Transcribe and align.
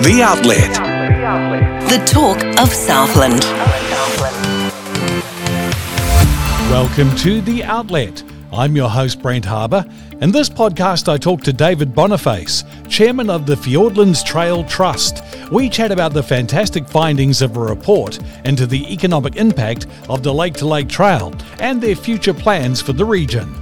The 0.00 0.22
Outlet. 0.22 0.74
The 1.90 1.98
talk 2.06 2.40
of 2.60 2.72
Southland. 2.72 3.42
Welcome 6.70 7.16
to 7.16 7.40
The 7.40 7.64
Outlet. 7.64 8.22
I'm 8.52 8.76
your 8.76 8.88
host, 8.88 9.20
Brent 9.20 9.44
Harbour. 9.44 9.84
In 10.20 10.30
this 10.30 10.48
podcast, 10.48 11.12
I 11.12 11.18
talk 11.18 11.42
to 11.42 11.52
David 11.52 11.96
Boniface, 11.96 12.62
chairman 12.88 13.28
of 13.28 13.44
the 13.44 13.56
Fiordlands 13.56 14.24
Trail 14.24 14.62
Trust. 14.62 15.20
We 15.50 15.68
chat 15.68 15.90
about 15.90 16.12
the 16.12 16.22
fantastic 16.22 16.86
findings 16.86 17.42
of 17.42 17.56
a 17.56 17.60
report 17.60 18.20
into 18.44 18.68
the 18.68 18.92
economic 18.92 19.34
impact 19.34 19.88
of 20.08 20.22
the 20.22 20.32
Lake 20.32 20.54
to 20.54 20.66
Lake 20.66 20.88
Trail 20.88 21.34
and 21.58 21.82
their 21.82 21.96
future 21.96 22.34
plans 22.34 22.80
for 22.80 22.92
the 22.92 23.04
region. 23.04 23.52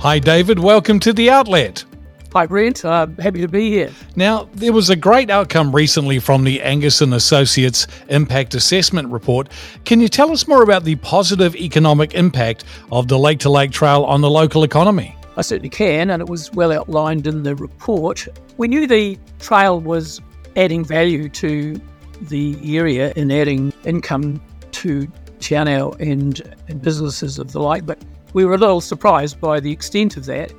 Hi, 0.00 0.18
David. 0.18 0.58
Welcome 0.58 1.00
to 1.00 1.14
The 1.14 1.30
Outlet. 1.30 1.86
Hi, 2.34 2.44
Brent. 2.44 2.84
Uh, 2.84 3.06
happy 3.18 3.40
to 3.40 3.48
be 3.48 3.70
here. 3.70 3.90
Now, 4.14 4.50
there 4.52 4.72
was 4.74 4.90
a 4.90 4.96
great 4.96 5.30
outcome 5.30 5.74
recently 5.74 6.18
from 6.18 6.44
the 6.44 6.60
Angus 6.60 7.00
and 7.00 7.14
Associates 7.14 7.86
Impact 8.10 8.54
Assessment 8.54 9.08
Report. 9.08 9.48
Can 9.86 9.98
you 9.98 10.08
tell 10.08 10.30
us 10.30 10.46
more 10.46 10.62
about 10.62 10.84
the 10.84 10.96
positive 10.96 11.56
economic 11.56 12.12
impact 12.14 12.64
of 12.92 13.08
the 13.08 13.18
Lake 13.18 13.38
to 13.40 13.50
Lake 13.50 13.70
Trail 13.70 14.04
on 14.04 14.20
the 14.20 14.28
local 14.28 14.62
economy? 14.62 15.16
I 15.38 15.40
certainly 15.40 15.70
can, 15.70 16.10
and 16.10 16.20
it 16.20 16.28
was 16.28 16.52
well 16.52 16.70
outlined 16.70 17.26
in 17.26 17.44
the 17.44 17.54
report. 17.54 18.28
We 18.58 18.68
knew 18.68 18.86
the 18.86 19.18
trail 19.38 19.80
was 19.80 20.20
adding 20.54 20.84
value 20.84 21.30
to 21.30 21.80
the 22.20 22.76
area 22.76 23.14
and 23.16 23.32
adding 23.32 23.72
income 23.84 24.38
to 24.72 25.06
Te 25.40 25.54
Anau 25.54 25.98
and, 25.98 26.42
and 26.68 26.82
businesses 26.82 27.38
of 27.38 27.52
the 27.52 27.60
like, 27.60 27.86
but 27.86 28.04
we 28.34 28.44
were 28.44 28.54
a 28.54 28.58
little 28.58 28.82
surprised 28.82 29.40
by 29.40 29.60
the 29.60 29.72
extent 29.72 30.18
of 30.18 30.26
that. 30.26 30.52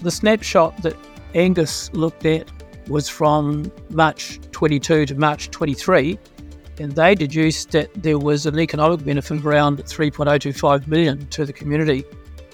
The 0.00 0.10
snapshot 0.10 0.82
that 0.82 0.96
Angus 1.34 1.92
looked 1.92 2.24
at 2.26 2.50
was 2.88 3.08
from 3.08 3.70
March 3.90 4.40
22 4.52 5.06
to 5.06 5.14
March 5.14 5.50
23, 5.50 6.18
and 6.78 6.92
they 6.92 7.14
deduced 7.14 7.70
that 7.72 7.90
there 7.94 8.18
was 8.18 8.46
an 8.46 8.58
economic 8.58 9.04
benefit 9.04 9.38
of 9.38 9.46
around 9.46 9.78
3.025 9.78 10.86
million 10.86 11.26
to 11.28 11.44
the 11.44 11.52
community 11.52 12.04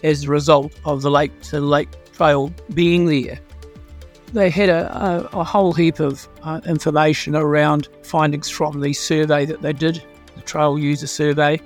as 0.03 0.25
a 0.25 0.29
result 0.29 0.73
of 0.85 1.03
the 1.03 1.11
Lake 1.11 1.39
to 1.43 1.61
Lake 1.61 1.89
Trail 2.13 2.53
being 2.75 3.07
there. 3.07 3.39
They 4.33 4.49
had 4.49 4.69
a, 4.69 5.29
a, 5.35 5.41
a 5.41 5.45
whole 5.45 5.73
heap 5.73 6.01
of 6.01 6.27
uh, 6.43 6.61
information 6.65 7.37
around 7.37 7.89
findings 8.03 8.49
from 8.49 8.81
the 8.81 8.93
survey 8.93 9.45
that 9.45 9.61
they 9.61 9.73
did, 9.73 10.03
the 10.35 10.43
trail 10.43 10.79
user 10.79 11.07
survey, 11.07 11.61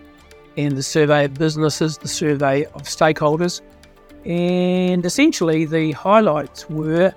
and 0.57 0.77
the 0.77 0.83
survey 0.83 1.27
of 1.27 1.35
businesses, 1.35 1.99
the 1.99 2.09
survey 2.09 2.65
of 2.65 2.83
stakeholders, 2.83 3.61
and 4.27 5.07
essentially, 5.07 5.65
the 5.67 5.93
highlights 5.93 6.69
were 6.69 7.15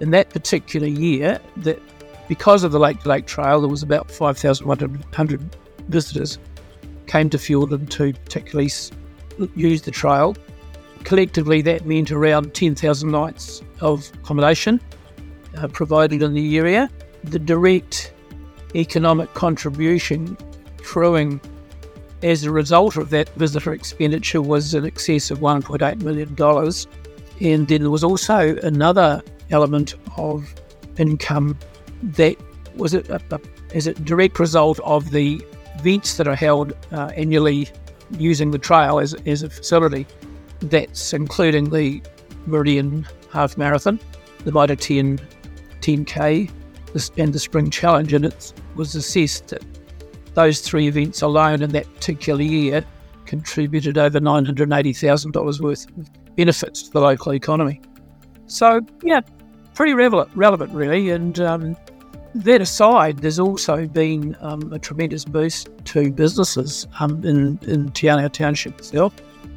in 0.00 0.10
that 0.10 0.30
particular 0.30 0.86
year 0.86 1.38
that 1.58 1.80
because 2.28 2.64
of 2.64 2.72
the 2.72 2.78
Lake 2.78 3.02
to 3.02 3.08
Lake 3.08 3.26
Trail, 3.26 3.60
there 3.60 3.68
was 3.68 3.82
about 3.82 4.10
5,100 4.10 5.56
visitors 5.88 6.38
came 7.06 7.30
to 7.30 7.36
Fiordland 7.36 7.90
to 7.90 8.12
particularly 8.14 8.70
use 9.54 9.82
the 9.82 9.90
trail. 9.90 10.34
Collectively, 11.04 11.60
that 11.62 11.86
meant 11.86 12.10
around 12.10 12.54
10,000 12.54 13.10
nights 13.10 13.62
of 13.80 14.10
accommodation 14.14 14.80
uh, 15.58 15.68
provided 15.68 16.22
in 16.22 16.32
the 16.32 16.58
area. 16.58 16.90
The 17.24 17.38
direct 17.38 18.12
economic 18.74 19.32
contribution 19.34 20.36
crewing 20.78 21.40
as 22.26 22.42
a 22.42 22.50
result 22.50 22.96
of 22.96 23.10
that 23.10 23.28
visitor 23.36 23.72
expenditure 23.72 24.42
was 24.42 24.74
in 24.74 24.84
excess 24.84 25.30
of 25.30 25.38
$1.8 25.38 26.02
million. 26.02 26.28
And 27.40 27.68
then 27.68 27.82
there 27.82 27.90
was 27.90 28.02
also 28.02 28.56
another 28.64 29.22
element 29.50 29.94
of 30.16 30.52
income 30.98 31.56
that 32.02 32.36
was 32.74 32.94
a, 32.94 33.20
a, 33.30 33.40
as 33.74 33.86
a 33.86 33.94
direct 33.94 34.40
result 34.40 34.80
of 34.80 35.12
the 35.12 35.40
events 35.76 36.16
that 36.16 36.26
are 36.26 36.34
held 36.34 36.72
uh, 36.90 37.12
annually 37.14 37.68
using 38.18 38.50
the 38.50 38.58
trail 38.58 38.98
as, 38.98 39.14
as 39.24 39.44
a 39.44 39.48
facility. 39.48 40.04
That's 40.58 41.12
including 41.12 41.70
the 41.70 42.02
Meridian 42.46 43.06
Half 43.32 43.56
Marathon, 43.56 44.00
the 44.44 44.50
Mitre 44.50 44.74
10 44.74 45.20
10K, 45.80 46.50
and 47.18 47.32
the 47.32 47.38
Spring 47.38 47.70
Challenge. 47.70 48.12
And 48.14 48.24
it 48.24 48.52
was 48.74 48.96
assessed 48.96 49.48
that 49.48 49.62
those 50.36 50.60
three 50.60 50.86
events 50.86 51.22
alone 51.22 51.62
in 51.62 51.70
that 51.70 51.92
particular 51.94 52.42
year 52.42 52.84
contributed 53.24 53.96
over 53.96 54.20
$980,000 54.20 55.60
worth 55.60 55.88
of 55.96 56.36
benefits 56.36 56.82
to 56.82 56.90
the 56.92 57.00
local 57.00 57.32
economy. 57.32 57.80
So, 58.46 58.80
yeah, 59.02 59.22
pretty 59.74 59.94
relevant, 59.94 60.30
relevant 60.36 60.72
really. 60.72 61.08
And 61.08 61.40
um, 61.40 61.76
that 62.34 62.60
aside, 62.60 63.20
there's 63.20 63.38
also 63.38 63.86
been 63.86 64.36
um, 64.40 64.70
a 64.74 64.78
tremendous 64.78 65.24
boost 65.24 65.70
to 65.86 66.12
businesses 66.12 66.86
um, 67.00 67.24
in, 67.24 67.58
in 67.62 67.90
Te 67.92 68.06
Anau 68.06 68.30
Township 68.30 68.78
itself. 68.78 69.14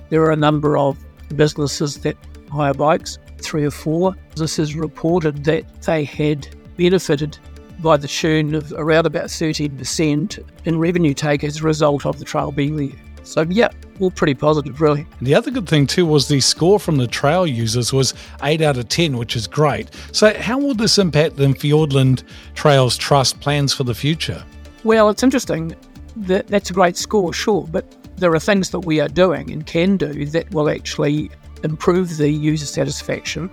There 0.10 0.24
are 0.24 0.32
a 0.32 0.38
number 0.38 0.78
of 0.78 0.98
businesses 1.36 1.98
that 1.98 2.16
hire 2.50 2.74
bikes, 2.74 3.20
three 3.40 3.66
or 3.66 3.72
four. 3.72 4.16
Businesses 4.32 4.76
reported 4.76 5.44
that 5.44 5.82
they 5.84 6.06
had 6.06 6.48
benefited 6.78 7.38
by 7.82 7.98
the 7.98 8.08
tune 8.08 8.56
of 8.56 8.74
around 8.74 9.06
about 9.06 9.26
13% 9.26 10.46
in 10.66 10.80
revenue 10.80 11.14
take 11.14 11.44
as 11.44 11.60
a 11.60 11.64
result 11.64 12.06
of 12.06 12.20
the 12.20 12.26
trail 12.26 12.52
being 12.52 12.76
there. 12.76 12.98
So, 13.24 13.46
yeah, 13.50 13.70
all 14.00 14.12
pretty 14.12 14.34
positive, 14.34 14.82
really. 14.82 15.06
The 15.22 15.36
other 15.36 15.52
good 15.52 15.68
thing, 15.68 15.86
too, 15.86 16.06
was 16.06 16.28
the 16.28 16.40
score 16.40 16.80
from 16.80 16.98
the 16.98 17.06
trail 17.06 17.46
users 17.46 17.94
was 17.94 18.14
8 18.42 18.62
out 18.62 18.78
of 18.78 18.90
10, 18.90 19.18
which 19.18 19.36
is 19.36 19.46
great. 19.46 19.90
So, 20.12 20.34
how 20.40 20.58
will 20.58 20.74
this 20.74 20.98
impact 20.98 21.36
the 21.36 21.48
Fiordland 21.48 22.24
Trails 22.56 22.98
Trust 22.98 23.40
plans 23.40 23.74
for 23.74 23.84
the 23.84 23.94
future? 23.94 24.44
Well, 24.84 25.10
it's 25.10 25.22
interesting. 25.22 25.76
That, 26.16 26.48
that's 26.48 26.72
a 26.72 26.74
great 26.74 26.98
score, 26.98 27.34
sure, 27.34 27.68
but 27.70 27.86
there 28.18 28.34
are 28.34 28.40
things 28.40 28.72
that 28.72 28.82
we 28.82 29.00
are 29.00 29.08
doing 29.08 29.52
and 29.52 29.66
can 29.66 29.98
do 29.98 30.26
that 30.26 30.52
will 30.52 30.70
actually 30.70 31.30
improve 31.64 32.18
the 32.18 32.30
user 32.30 32.66
satisfaction. 32.66 33.50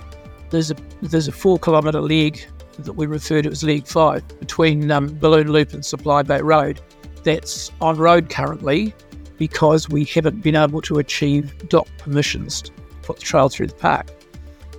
There's 0.50 0.70
a 0.70 0.76
there's 1.02 1.28
a 1.28 1.32
four 1.32 1.58
kilometre 1.58 2.00
leg 2.00 2.46
that 2.82 2.92
we 2.92 3.06
refer 3.06 3.42
to 3.42 3.50
as 3.50 3.62
Leg 3.62 3.86
5 3.86 4.40
between 4.40 4.90
um, 4.90 5.08
Balloon 5.18 5.52
Loop 5.52 5.72
and 5.72 5.84
Supply 5.84 6.22
Bay 6.22 6.40
Road 6.40 6.80
that's 7.24 7.72
on 7.80 7.96
road 7.96 8.30
currently 8.30 8.94
because 9.38 9.88
we 9.88 10.04
haven't 10.04 10.42
been 10.42 10.56
able 10.56 10.80
to 10.82 10.98
achieve 10.98 11.68
DOC 11.68 11.88
permissions 11.98 12.62
to 12.62 12.70
put 13.02 13.18
the 13.18 13.22
trail 13.22 13.48
through 13.48 13.66
the 13.66 13.74
park. 13.74 14.08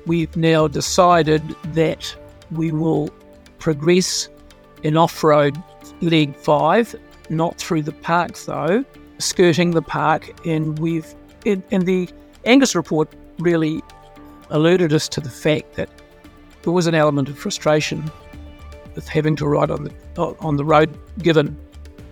We've 0.06 0.36
now 0.36 0.68
decided 0.68 1.44
that 1.74 2.16
we 2.52 2.72
will 2.72 3.10
progress 3.60 4.30
in 4.84 4.98
off 4.98 5.24
road 5.24 5.62
Leg 6.02 6.36
5, 6.36 6.96
not 7.30 7.58
through 7.58 7.84
the 7.84 7.92
park 7.92 8.38
though, 8.40 8.86
skirting 9.18 9.72
the 9.72 9.82
park, 9.82 10.46
and 10.46 10.78
we've 10.80 11.14
and 11.46 11.86
the 11.86 12.10
Angus 12.46 12.76
report 12.76 13.14
really 13.40 13.82
alerted 14.50 14.94
us 14.94 15.08
to 15.10 15.22
the 15.22 15.30
fact 15.30 15.74
that 15.74 15.90
there 16.68 16.74
was 16.74 16.86
an 16.86 16.96
element 16.96 17.30
of 17.30 17.40
frustration 17.40 18.12
with 18.94 19.08
having 19.08 19.38
to 19.38 19.48
ride 19.48 19.72
on 19.72 19.86
the 19.86 20.22
on 20.42 20.58
the 20.58 20.66
road, 20.66 20.90
given 21.20 21.58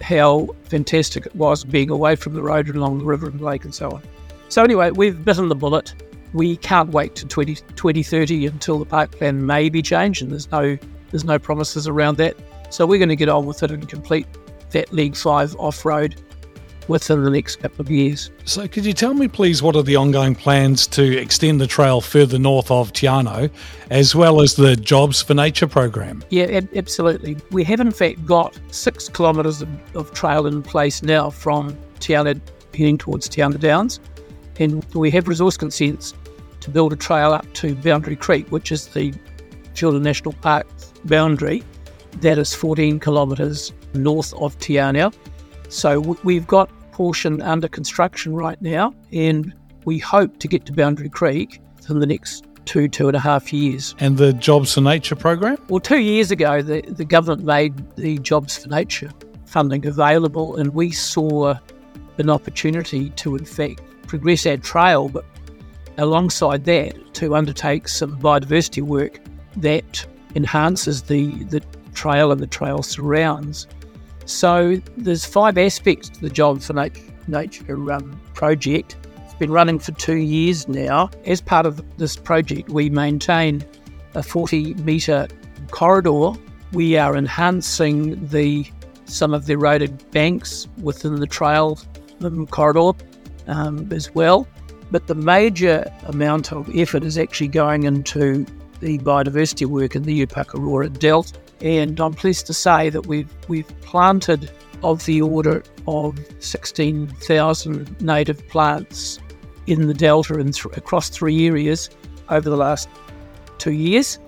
how 0.01 0.47
fantastic 0.63 1.25
it 1.25 1.35
was 1.35 1.66
being 1.66 1.89
away 1.89 2.16
from 2.16 2.35
the 2.35 2.41
road 2.41 2.67
and 2.67 2.77
along 2.77 2.99
the 2.99 3.03
river 3.03 3.27
and 3.27 3.41
lake 3.41 3.66
and 3.66 3.75
so 3.75 3.91
on. 3.91 4.01
So 4.47 4.63
anyway, 4.63 4.91
we've 4.91 5.25
bitten 5.25 5.49
the 5.49 5.55
bullet. 5.55 5.93
We 6.31 6.55
can't 6.55 6.91
wait 6.91 7.16
to 7.16 7.27
20, 7.27 7.55
2030 7.75 8.45
until 8.45 8.79
the 8.79 8.85
park 8.85 9.11
plan 9.11 9.45
may 9.45 9.67
be 9.67 9.81
changed, 9.81 10.21
and 10.21 10.31
there's 10.31 10.49
no 10.53 10.77
there's 11.11 11.25
no 11.25 11.37
promises 11.37 11.85
around 11.85 12.16
that. 12.19 12.37
So 12.69 12.85
we're 12.85 12.99
going 12.99 13.09
to 13.09 13.17
get 13.17 13.27
on 13.27 13.45
with 13.45 13.61
it 13.61 13.72
and 13.72 13.89
complete 13.89 14.25
that 14.72 14.93
Leg 14.93 15.17
Five 15.17 15.53
off 15.57 15.83
road 15.83 16.22
within 16.88 17.23
the 17.23 17.29
next 17.29 17.57
couple 17.57 17.81
of 17.81 17.90
years. 17.90 18.31
So, 18.46 18.68
could 18.68 18.85
you 18.85 18.94
tell 18.94 19.13
me, 19.13 19.28
please, 19.28 19.62
what 19.62 19.75
are 19.75 19.84
the 19.84 19.96
ongoing 19.96 20.35
plans 20.35 20.88
to 20.88 21.18
extend 21.18 21.59
the 21.59 21.68
trail 21.68 22.01
further 22.01 22.38
north 22.40 22.69
of 22.72 22.94
Te 22.94 23.07
Anau, 23.07 23.50
as 23.90 24.16
well 24.16 24.41
as 24.41 24.56
the 24.56 24.75
Jobs 24.75 25.22
for 25.22 25.34
Nature 25.34 25.68
program? 25.68 26.23
Yeah, 26.29 26.61
absolutely. 26.76 27.37
We 27.52 27.64
have, 27.64 27.79
in 27.79 27.91
fact, 27.91 28.26
got 28.26 28.59
six 28.72 29.09
kilometres 29.09 29.61
of, 29.61 29.96
of 29.96 30.14
trail 30.14 30.47
in 30.47 30.61
place 30.61 31.02
now 31.02 31.29
from 31.29 31.78
Te 31.99 32.14
Anau 32.14 32.40
heading 32.76 32.97
towards 32.97 33.29
Te 33.29 33.41
Anau 33.41 33.59
Downs, 33.59 33.99
and 34.59 34.84
we 34.93 35.09
have 35.11 35.28
resource 35.28 35.58
consents 35.58 36.14
to 36.61 36.70
build 36.70 36.93
a 36.93 36.96
trail 36.96 37.31
up 37.31 37.52
to 37.53 37.76
Boundary 37.76 38.16
Creek, 38.16 38.47
which 38.49 38.72
is 38.72 38.88
the 38.88 39.14
Fiordland 39.73 40.02
National 40.02 40.34
Park 40.34 40.67
boundary. 41.05 41.64
That 42.22 42.38
is 42.38 42.53
14 42.53 42.99
kilometres 42.99 43.73
north 43.93 44.34
of 44.35 44.58
Te 44.59 44.76
Anau. 44.76 45.14
So 45.70 46.00
we've 46.23 46.47
got 46.47 46.70
portion 46.91 47.41
under 47.41 47.67
construction 47.67 48.34
right 48.34 48.62
now, 48.62 48.94
and 49.12 49.53
we 49.85 50.00
hope 50.00 50.40
to 50.40 50.47
get 50.47 50.66
to 50.66 50.73
Boundary 50.73 51.09
Creek 51.09 51.62
in 51.90 52.00
the 52.00 52.06
next 52.06 52.46
two, 52.66 52.88
two 52.88 53.08
and 53.08 53.16
a 53.16 53.20
half 53.20 53.53
years. 53.53 53.96
And 54.00 54.17
the 54.17 54.34
Jobs 54.34 54.73
for 54.73 54.82
Nature 54.82 55.16
program? 55.16 55.58
Well, 55.70 55.79
two 55.79 56.00
years 56.00 56.32
ago, 56.32 56.62
the, 56.62 56.82
the 56.82 57.06
government 57.06 57.44
made 57.44 57.96
the 57.96 58.17
Jobs 58.20 58.58
for 58.58 58.70
Nature 58.70 59.12
funding 59.46 59.85
available, 59.85 60.56
and 60.56 60.73
we 60.73 60.91
saw 60.91 61.56
an 62.17 62.29
opportunity 62.29 63.09
to, 63.12 63.35
in 63.35 63.46
fact, 63.46 63.82
progress 64.08 64.46
our 64.46 64.58
trail, 64.58 65.09
but 65.09 65.26
alongside 65.97 66.66
that, 66.66 67.14
to 67.16 67.35
undertake 67.35 67.88
some 67.88 68.20
biodiversity 68.20 68.82
work 68.82 69.20
that 69.58 70.06
enhances 70.35 71.03
the, 71.03 71.32
the, 71.46 71.62
trail 71.94 72.32
and 72.32 72.41
the 72.41 72.47
trail 72.47 72.84
surrounds. 72.84 73.67
So 74.25 74.81
there's 74.97 75.25
five 75.25 75.57
aspects 75.57 76.09
to 76.09 76.22
the 76.22 76.29
Job 76.29 76.61
for 76.61 76.73
Nature, 76.73 77.01
nature 77.27 77.91
um, 77.91 78.19
project. 78.33 78.97
It's 79.23 79.35
been 79.35 79.51
running 79.51 79.79
for 79.79 79.91
two 79.93 80.17
years 80.17 80.67
now. 80.67 81.11
As 81.25 81.41
part 81.41 81.66
of 81.66 81.83
this 81.97 82.16
project, 82.16 82.69
we 82.69 82.89
maintain 82.89 83.63
a 84.16 84.23
40 84.23 84.73
metre 84.75 85.27
corridor. 85.69 86.31
We 86.73 86.97
are 86.97 87.16
enhancing 87.16 88.25
the 88.27 88.66
some 89.05 89.35
of 89.35 89.45
the 89.45 89.53
eroded 89.53 90.09
banks 90.09 90.67
within 90.81 91.19
the 91.19 91.28
trail 91.28 91.79
um, 92.21 92.47
corridor 92.47 92.97
um, 93.45 93.87
as 93.91 94.13
well. 94.16 94.47
But 94.89 95.05
the 95.05 95.13
major 95.13 95.85
amount 96.05 96.51
of 96.51 96.75
effort 96.75 97.03
is 97.03 97.17
actually 97.17 97.49
going 97.49 97.83
into 97.83 98.45
the 98.79 98.97
biodiversity 98.99 99.67
work 99.67 99.95
in 99.95 100.03
the 100.03 100.25
Upukerora 100.25 100.97
Delta. 100.97 101.39
And 101.61 101.99
I'm 101.99 102.13
pleased 102.13 102.47
to 102.47 102.53
say 102.53 102.90
that 102.90 103.07
we've 103.07 103.34
we've 103.47 103.81
planted 103.81 104.52
of 104.84 105.05
the 105.05 105.22
order 105.22 105.63
of 105.87 106.19
16,000 106.40 108.02
native 108.02 108.47
plants 108.49 109.19
in 109.67 109.87
the 109.87 109.93
delta 109.93 110.35
and 110.35 110.53
th- 110.53 110.78
across 110.78 111.09
three 111.09 111.47
areas 111.47 111.90
over 112.29 112.49
the 112.49 112.57
last 112.57 112.90
two 113.57 113.72
years. 113.72 114.19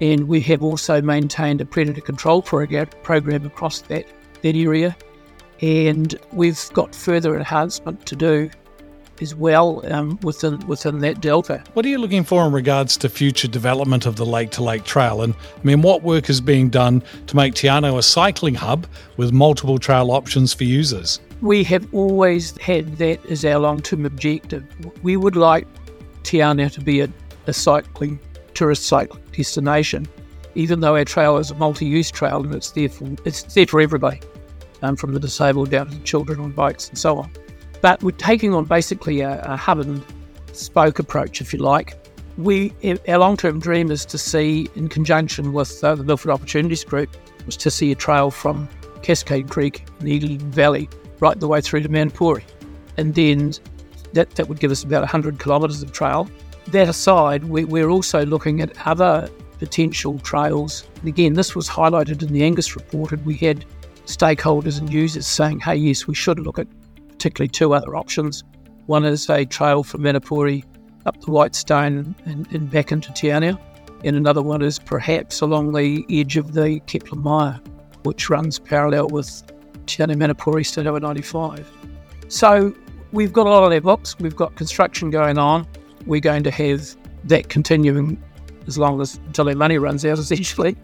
And 0.00 0.28
we 0.28 0.40
have 0.42 0.62
also 0.62 1.00
maintained 1.00 1.60
a 1.60 1.64
predator 1.64 2.00
control 2.00 2.42
program, 2.42 2.88
program 3.02 3.46
across 3.46 3.82
that, 3.82 4.06
that 4.42 4.56
area. 4.56 4.96
And 5.60 6.18
we've 6.32 6.68
got 6.72 6.94
further 6.94 7.36
enhancement 7.36 8.04
to 8.06 8.16
do 8.16 8.50
as 9.20 9.34
well 9.34 9.82
um, 9.92 10.18
within 10.22 10.58
within 10.66 10.98
that 11.00 11.20
delta. 11.20 11.62
What 11.74 11.84
are 11.84 11.88
you 11.88 11.98
looking 11.98 12.24
for 12.24 12.46
in 12.46 12.52
regards 12.52 12.96
to 12.98 13.08
future 13.08 13.48
development 13.48 14.06
of 14.06 14.16
the 14.16 14.26
Lake 14.26 14.50
to 14.52 14.62
Lake 14.62 14.84
Trail? 14.84 15.22
And 15.22 15.34
I 15.34 15.64
mean, 15.64 15.82
what 15.82 16.02
work 16.02 16.30
is 16.30 16.40
being 16.40 16.68
done 16.68 17.02
to 17.26 17.36
make 17.36 17.54
Te 17.54 17.68
Anau 17.68 17.98
a 17.98 18.02
cycling 18.02 18.54
hub 18.54 18.86
with 19.16 19.32
multiple 19.32 19.78
trail 19.78 20.10
options 20.10 20.54
for 20.54 20.64
users? 20.64 21.20
We 21.40 21.64
have 21.64 21.92
always 21.92 22.56
had 22.58 22.96
that 22.98 23.24
as 23.26 23.44
our 23.44 23.58
long 23.58 23.80
term 23.80 24.06
objective. 24.06 24.64
We 25.02 25.16
would 25.16 25.36
like 25.36 25.66
Te 26.22 26.38
Anau 26.38 26.70
to 26.72 26.80
be 26.80 27.00
a, 27.00 27.08
a 27.46 27.52
cycling 27.52 28.18
tourist 28.54 28.86
cycling 28.86 29.22
destination, 29.32 30.06
even 30.54 30.80
though 30.80 30.96
our 30.96 31.04
trail 31.04 31.38
is 31.38 31.50
a 31.50 31.54
multi 31.54 31.86
use 31.86 32.10
trail 32.10 32.44
and 32.44 32.54
it's 32.54 32.70
there 32.72 32.88
for 32.88 33.08
it's 33.24 33.42
there 33.54 33.66
for 33.66 33.80
everybody, 33.80 34.20
um, 34.82 34.96
from 34.96 35.12
the 35.12 35.20
disabled 35.20 35.70
down 35.70 35.88
to 35.88 35.94
the 35.94 36.04
children 36.04 36.40
on 36.40 36.52
bikes 36.52 36.88
and 36.88 36.98
so 36.98 37.18
on. 37.18 37.30
But 37.82 38.02
we're 38.02 38.12
taking 38.12 38.54
on 38.54 38.64
basically 38.64 39.20
a, 39.20 39.42
a 39.42 39.56
hub 39.56 39.80
and 39.80 40.02
spoke 40.52 40.98
approach, 40.98 41.40
if 41.40 41.52
you 41.52 41.58
like. 41.58 41.98
We 42.38 42.72
our 43.08 43.18
long 43.18 43.36
term 43.36 43.58
dream 43.58 43.90
is 43.90 44.06
to 44.06 44.16
see, 44.16 44.68
in 44.74 44.88
conjunction 44.88 45.52
with 45.52 45.84
uh, 45.84 45.96
the 45.96 46.04
Milford 46.04 46.30
Opportunities 46.30 46.84
Group, 46.84 47.10
was 47.44 47.56
to 47.58 47.70
see 47.70 47.92
a 47.92 47.94
trail 47.94 48.30
from 48.30 48.68
Cascade 49.02 49.50
Creek 49.50 49.84
in 50.00 50.06
the 50.06 50.36
Valley 50.38 50.88
right 51.20 51.38
the 51.38 51.48
way 51.48 51.60
through 51.60 51.82
to 51.82 51.88
Manapouri, 51.88 52.42
and 52.96 53.14
then 53.14 53.52
that 54.14 54.30
that 54.36 54.48
would 54.48 54.60
give 54.60 54.70
us 54.70 54.82
about 54.82 55.00
100 55.00 55.38
kilometres 55.38 55.82
of 55.82 55.92
trail. 55.92 56.30
That 56.68 56.88
aside, 56.88 57.44
we, 57.44 57.64
we're 57.64 57.90
also 57.90 58.24
looking 58.24 58.60
at 58.60 58.70
other 58.86 59.28
potential 59.58 60.20
trails. 60.20 60.88
And 61.00 61.08
again, 61.08 61.34
this 61.34 61.56
was 61.56 61.68
highlighted 61.68 62.22
in 62.22 62.32
the 62.32 62.44
Angus 62.44 62.76
report, 62.76 63.10
and 63.10 63.26
we 63.26 63.34
had 63.34 63.64
stakeholders 64.06 64.78
and 64.78 64.90
users 64.90 65.26
saying, 65.26 65.60
"Hey, 65.60 65.76
yes, 65.76 66.06
we 66.06 66.14
should 66.14 66.38
look 66.38 66.60
at 66.60 66.68
particularly 67.22 67.48
two 67.48 67.72
other 67.72 67.94
options. 67.94 68.42
One 68.86 69.04
is 69.04 69.30
a 69.30 69.44
trail 69.44 69.84
from 69.84 70.00
Manapouri 70.02 70.64
up 71.06 71.20
the 71.20 71.30
Whitestone 71.30 72.16
and, 72.24 72.52
and 72.52 72.68
back 72.68 72.90
into 72.90 73.12
Te 73.12 73.28
Anau, 73.28 73.56
and 74.02 74.16
another 74.16 74.42
one 74.42 74.60
is 74.60 74.80
perhaps 74.80 75.40
along 75.40 75.72
the 75.72 76.04
edge 76.10 76.36
of 76.36 76.52
the 76.52 76.80
Kepler 76.88 77.20
Mire, 77.20 77.60
which 78.02 78.28
runs 78.28 78.58
parallel 78.58 79.06
with 79.06 79.44
Te 79.86 80.02
Anau 80.02 80.16
Manapouri 80.16 80.66
State 80.66 80.86
95. 80.86 81.70
So 82.26 82.74
we've 83.12 83.32
got 83.32 83.46
a 83.46 83.50
lot 83.50 83.62
on 83.62 83.72
our 83.72 83.80
books. 83.80 84.18
We've 84.18 84.34
got 84.34 84.56
construction 84.56 85.10
going 85.10 85.38
on. 85.38 85.64
We're 86.06 86.20
going 86.20 86.42
to 86.42 86.50
have 86.50 86.96
that 87.22 87.50
continuing 87.50 88.20
as 88.66 88.78
long 88.78 89.00
as 89.00 89.20
until 89.28 89.48
our 89.48 89.54
money 89.54 89.78
runs 89.78 90.04
out, 90.04 90.18
essentially. 90.18 90.76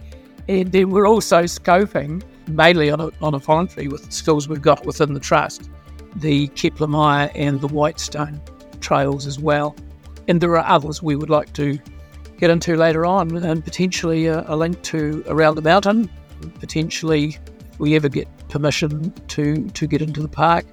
And 0.47 0.71
then 0.71 0.91
we're 0.91 1.09
also 1.09 1.43
scoping, 1.43 2.23
mainly 2.47 2.93
on 2.93 3.01
a, 3.01 3.11
on 3.21 3.35
a 3.35 3.41
voluntary 3.41 3.89
with 3.89 4.07
the 4.07 4.13
skills 4.13 4.49
we've 4.49 4.63
got 4.63 4.87
within 4.87 5.15
the 5.15 5.21
trust, 5.21 5.69
the 6.21 6.49
Kepler 6.49 7.31
and 7.35 7.61
the 7.61 7.69
Whitestone 7.69 8.41
trails 8.81 9.27
as 9.27 9.39
well. 9.39 9.75
And 10.27 10.41
there 10.41 10.57
are 10.57 10.67
others 10.67 11.03
we 11.03 11.17
would 11.17 11.31
like 11.31 11.53
to 11.55 11.79
get 12.39 12.51
into 12.51 12.77
later 12.77 13.05
on, 13.05 13.37
and 13.37 13.65
potentially 13.65 14.27
a, 14.27 14.45
a 14.47 14.57
link 14.57 14.83
to 14.83 15.25
Around 15.27 15.57
the 15.57 15.63
Mountain, 15.63 16.11
potentially 16.61 17.39
if 17.73 17.81
we 17.81 17.97
ever 17.97 18.09
get 18.09 18.29
permission 18.49 19.13
to, 19.29 19.69
to 19.71 19.87
get 19.87 20.03
into 20.03 20.21
the 20.21 20.29
park, 20.29 20.65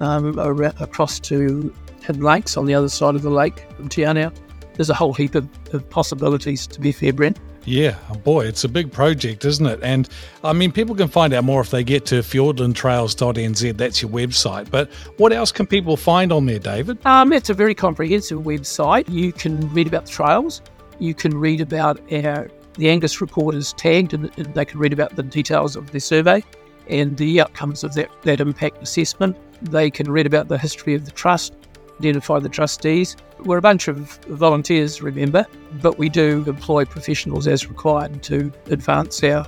um, 0.00 0.38
across 0.38 1.18
to 1.20 1.74
Hidden 2.02 2.22
Lakes 2.22 2.56
on 2.56 2.66
the 2.66 2.74
other 2.74 2.88
side 2.88 3.14
of 3.14 3.22
the 3.22 3.30
lake 3.30 3.66
from 3.76 3.88
Te 3.88 4.02
Anau. 4.02 4.32
There's 4.74 4.90
a 4.90 4.94
whole 4.94 5.12
heap 5.12 5.34
of, 5.34 5.48
of 5.74 5.88
possibilities 5.90 6.66
to 6.68 6.80
be 6.80 6.92
fair, 6.92 7.12
Brent. 7.12 7.38
Yeah, 7.64 7.96
boy, 8.24 8.46
it's 8.46 8.64
a 8.64 8.68
big 8.68 8.90
project, 8.92 9.44
isn't 9.44 9.66
it? 9.66 9.80
And 9.82 10.08
I 10.42 10.52
mean, 10.52 10.72
people 10.72 10.94
can 10.94 11.08
find 11.08 11.34
out 11.34 11.44
more 11.44 11.60
if 11.60 11.70
they 11.70 11.84
get 11.84 12.06
to 12.06 12.16
fiordlandtrails.nz. 12.16 13.76
That's 13.76 14.02
your 14.02 14.10
website. 14.10 14.70
But 14.70 14.90
what 15.18 15.32
else 15.32 15.52
can 15.52 15.66
people 15.66 15.96
find 15.96 16.32
on 16.32 16.46
there, 16.46 16.58
David? 16.58 17.04
Um, 17.04 17.32
it's 17.32 17.50
a 17.50 17.54
very 17.54 17.74
comprehensive 17.74 18.40
website. 18.40 19.08
You 19.08 19.32
can 19.32 19.72
read 19.72 19.86
about 19.86 20.06
the 20.06 20.12
trails. 20.12 20.62
You 20.98 21.14
can 21.14 21.38
read 21.38 21.60
about 21.60 22.00
our 22.12 22.48
the 22.78 22.88
Angus 22.88 23.20
report 23.20 23.56
is 23.56 23.72
tagged, 23.72 24.14
and, 24.14 24.30
and 24.38 24.54
they 24.54 24.64
can 24.64 24.78
read 24.78 24.92
about 24.92 25.16
the 25.16 25.22
details 25.24 25.74
of 25.74 25.90
the 25.90 25.98
survey 25.98 26.42
and 26.88 27.16
the 27.16 27.40
outcomes 27.40 27.82
of 27.84 27.92
that, 27.94 28.08
that 28.22 28.40
impact 28.40 28.80
assessment. 28.82 29.36
They 29.62 29.90
can 29.90 30.10
read 30.10 30.26
about 30.26 30.46
the 30.46 30.56
history 30.56 30.94
of 30.94 31.04
the 31.04 31.10
trust, 31.10 31.54
identify 31.98 32.38
the 32.38 32.48
trustees. 32.48 33.16
We're 33.44 33.58
a 33.58 33.62
bunch 33.62 33.88
of 33.88 34.18
volunteers, 34.26 35.02
remember, 35.02 35.46
but 35.80 35.98
we 35.98 36.08
do 36.08 36.44
employ 36.46 36.84
professionals 36.84 37.46
as 37.46 37.68
required 37.68 38.22
to 38.24 38.52
advance 38.66 39.22
our, 39.22 39.46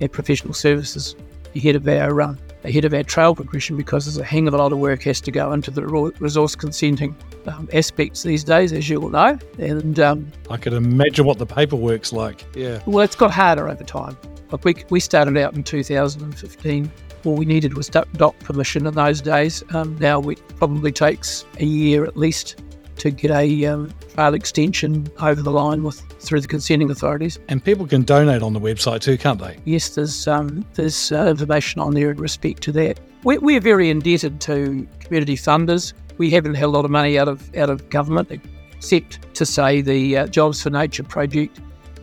our 0.00 0.08
professional 0.08 0.54
services 0.54 1.14
ahead 1.54 1.76
of 1.76 1.86
our 1.88 2.22
um, 2.22 2.38
ahead 2.64 2.84
of 2.84 2.92
our 2.92 3.02
trail 3.02 3.34
progression 3.34 3.76
because 3.76 4.04
there's 4.04 4.18
a 4.18 4.24
hang 4.24 4.46
of 4.46 4.54
a 4.54 4.56
lot 4.58 4.70
of 4.72 4.78
work 4.78 5.02
has 5.02 5.20
to 5.22 5.30
go 5.30 5.52
into 5.52 5.70
the 5.70 5.82
resource 6.18 6.54
consenting 6.54 7.16
um, 7.46 7.68
aspects 7.72 8.22
these 8.22 8.44
days, 8.44 8.72
as 8.72 8.88
you 8.88 9.02
all 9.02 9.08
know. 9.08 9.38
And 9.58 9.98
um, 9.98 10.30
I 10.50 10.56
could 10.56 10.74
imagine 10.74 11.24
what 11.24 11.38
the 11.38 11.46
paperwork's 11.46 12.12
like. 12.12 12.44
Yeah. 12.54 12.82
Well, 12.86 13.02
it's 13.02 13.16
got 13.16 13.30
harder 13.30 13.68
over 13.68 13.84
time. 13.84 14.16
Like 14.50 14.64
we, 14.64 14.74
we 14.90 15.00
started 15.00 15.36
out 15.36 15.54
in 15.54 15.62
2015 15.62 16.90
all 17.24 17.34
we 17.34 17.44
needed 17.44 17.76
was 17.76 17.88
DOC 17.88 18.38
permission 18.40 18.86
in 18.86 18.94
those 18.94 19.20
days. 19.20 19.62
Um, 19.74 19.96
now 19.98 20.20
it 20.22 20.40
probably 20.56 20.92
takes 20.92 21.44
a 21.58 21.64
year 21.64 22.04
at 22.04 22.16
least 22.16 22.62
to 23.00 23.10
get 23.10 23.30
a 23.30 23.66
um, 23.66 23.92
trail 24.14 24.34
extension 24.34 25.10
over 25.20 25.42
the 25.42 25.50
line 25.50 25.82
with 25.82 26.00
through 26.20 26.40
the 26.40 26.48
consenting 26.48 26.90
authorities. 26.90 27.38
And 27.48 27.64
people 27.64 27.86
can 27.86 28.02
donate 28.02 28.42
on 28.42 28.52
the 28.52 28.60
website 28.60 29.00
too, 29.00 29.18
can't 29.18 29.40
they? 29.40 29.58
Yes, 29.64 29.90
there's 29.90 30.28
um, 30.28 30.64
there's 30.74 31.12
uh, 31.12 31.26
information 31.26 31.80
on 31.80 31.94
there 31.94 32.10
in 32.10 32.18
respect 32.18 32.62
to 32.62 32.72
that. 32.72 33.00
We're, 33.24 33.40
we're 33.40 33.60
very 33.60 33.90
indebted 33.90 34.40
to 34.42 34.86
community 35.00 35.36
funders. 35.36 35.92
We 36.18 36.30
haven't 36.30 36.54
had 36.54 36.64
a 36.64 36.68
lot 36.68 36.84
of 36.84 36.90
money 36.90 37.18
out 37.18 37.28
of 37.28 37.54
out 37.56 37.70
of 37.70 37.88
government, 37.90 38.30
except 38.72 39.34
to 39.34 39.44
say 39.44 39.80
the 39.80 40.18
uh, 40.18 40.26
Jobs 40.26 40.62
for 40.62 40.70
Nature 40.70 41.02
project 41.02 41.60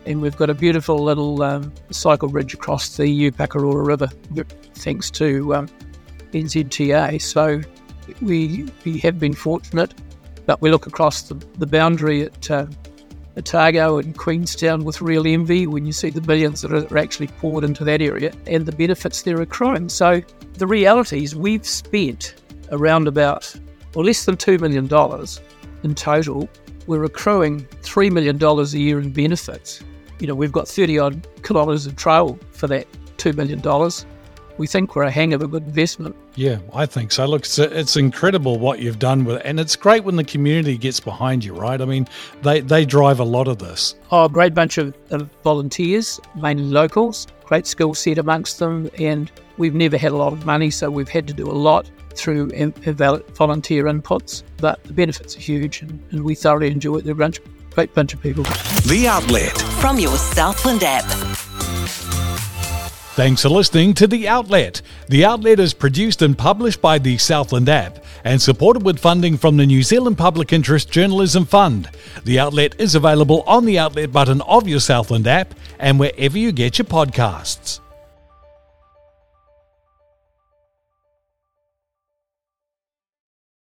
and 0.07 0.21
we've 0.21 0.37
got 0.37 0.49
a 0.49 0.53
beautiful 0.53 1.03
little 1.03 1.43
um, 1.43 1.73
cycle 1.91 2.29
bridge 2.29 2.53
across 2.53 2.95
the 2.95 3.03
Upukerora 3.29 3.85
River, 3.85 4.07
thanks 4.73 5.11
to 5.11 5.53
um, 5.53 5.67
NZTA. 6.31 7.21
So 7.21 7.61
we 8.21 8.67
we 8.85 8.99
have 8.99 9.19
been 9.19 9.33
fortunate, 9.33 9.93
but 10.47 10.59
we 10.59 10.71
look 10.71 10.87
across 10.87 11.21
the, 11.21 11.35
the 11.59 11.67
boundary 11.67 12.23
at 12.23 12.49
uh, 12.49 12.65
Otago 13.37 13.99
and 13.99 14.17
Queenstown 14.17 14.83
with 14.83 14.99
real 14.99 15.27
envy 15.27 15.67
when 15.67 15.85
you 15.85 15.91
see 15.91 16.09
the 16.09 16.19
billions 16.19 16.61
that 16.61 16.73
are 16.73 16.97
actually 16.97 17.27
poured 17.27 17.63
into 17.63 17.83
that 17.83 18.01
area 18.01 18.33
and 18.47 18.65
the 18.65 18.71
benefits 18.71 19.21
they're 19.21 19.39
accruing. 19.39 19.89
So 19.89 20.21
the 20.55 20.65
reality 20.65 21.23
is 21.23 21.35
we've 21.35 21.67
spent 21.67 22.33
around 22.71 23.07
about, 23.07 23.55
or 23.95 24.03
less 24.03 24.25
than 24.25 24.35
$2 24.37 24.59
million 24.59 24.85
in 25.83 25.93
total. 25.93 26.49
We're 26.87 27.03
accruing 27.03 27.65
$3 27.83 28.11
million 28.11 28.41
a 28.41 28.63
year 28.63 28.99
in 28.99 29.13
benefits 29.13 29.83
you 30.19 30.27
know, 30.27 30.35
we've 30.35 30.51
got 30.51 30.67
30 30.67 30.99
odd 30.99 31.27
kilometres 31.43 31.85
of 31.85 31.95
trail 31.95 32.39
for 32.51 32.67
that 32.67 32.87
$2 33.17 33.35
million. 33.35 33.61
We 34.57 34.65
think 34.65 34.95
we're 34.95 35.03
a 35.03 35.11
hang 35.11 35.33
of 35.33 35.41
a 35.41 35.47
good 35.47 35.63
investment. 35.63 36.15
Yeah, 36.35 36.57
I 36.73 36.85
think 36.85 37.11
so. 37.11 37.25
Look, 37.25 37.41
it's, 37.41 37.59
it's 37.59 37.95
incredible 37.95 38.57
what 38.57 38.79
you've 38.79 38.99
done 38.99 39.23
with 39.23 39.37
it. 39.37 39.43
And 39.45 39.59
it's 39.59 39.75
great 39.75 40.03
when 40.03 40.15
the 40.15 40.23
community 40.23 40.77
gets 40.77 40.99
behind 40.99 41.43
you, 41.45 41.53
right? 41.53 41.79
I 41.79 41.85
mean, 41.85 42.07
they, 42.41 42.61
they 42.61 42.85
drive 42.85 43.19
a 43.19 43.23
lot 43.23 43.47
of 43.47 43.59
this. 43.59 43.95
Oh, 44.11 44.25
a 44.25 44.29
great 44.29 44.53
bunch 44.53 44.77
of, 44.77 44.95
of 45.11 45.29
volunteers, 45.43 46.19
mainly 46.35 46.63
locals, 46.63 47.27
great 47.45 47.67
skill 47.67 47.93
set 47.93 48.17
amongst 48.17 48.59
them. 48.59 48.89
And 48.99 49.31
we've 49.57 49.75
never 49.75 49.97
had 49.97 50.11
a 50.11 50.17
lot 50.17 50.33
of 50.33 50.45
money, 50.45 50.71
so 50.71 50.89
we've 50.89 51.09
had 51.09 51.27
to 51.27 51.33
do 51.33 51.47
a 51.47 51.53
lot 51.53 51.89
through 52.15 52.49
volunteer 52.49 53.83
inputs. 53.83 54.41
But 54.57 54.83
the 54.85 54.93
benefits 54.93 55.37
are 55.37 55.39
huge, 55.39 55.83
and, 55.83 56.03
and 56.11 56.23
we 56.23 56.33
thoroughly 56.33 56.71
enjoy 56.71 56.97
it. 56.97 57.03
They're 57.03 57.13
a 57.13 57.15
bunch, 57.15 57.39
great 57.75 57.93
bunch 57.93 58.15
of 58.15 58.21
people. 58.21 58.43
The 58.87 59.05
Outlet 59.07 59.55
from 59.79 59.99
your 59.99 60.17
Southland 60.17 60.83
app. 60.83 61.26
Thanks 63.17 63.41
for 63.41 63.50
listening 63.50 63.95
to 63.95 64.05
The 64.05 64.27
Outlet. 64.27 64.83
The 65.07 65.25
Outlet 65.25 65.59
is 65.59 65.74
produced 65.74 66.21
and 66.21 66.38
published 66.38 66.83
by 66.83 67.00
the 67.00 67.17
Southland 67.17 67.67
app 67.67 68.05
and 68.24 68.39
supported 68.39 68.83
with 68.83 69.00
funding 69.00 69.38
from 69.38 69.57
the 69.57 69.65
New 69.65 69.81
Zealand 69.81 70.19
Public 70.19 70.53
Interest 70.53 70.88
Journalism 70.88 71.43
Fund. 71.43 71.89
The 72.25 72.38
Outlet 72.38 72.79
is 72.79 72.93
available 72.93 73.41
on 73.47 73.65
the 73.65 73.79
Outlet 73.79 74.12
button 74.12 74.41
of 74.41 74.67
your 74.67 74.79
Southland 74.79 75.25
app 75.25 75.55
and 75.79 76.00
wherever 76.00 76.38
you 76.38 76.51
get 76.51 76.77
your 76.77 76.86
podcasts. 76.86 77.79